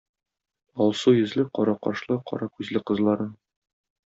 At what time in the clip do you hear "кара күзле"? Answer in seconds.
2.33-2.83